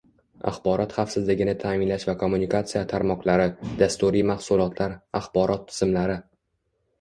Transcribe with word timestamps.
axborot 0.51 0.93
xavfsizligini 0.99 1.53
ta'minlash 1.63 2.05
va 2.11 2.15
kommunikatsiya 2.23 2.81
tarmoqlari, 2.95 3.45
dasturiy 3.83 4.27
mahsulotlar, 4.31 4.97
axborot 5.21 5.69
tizimlari 5.71 6.19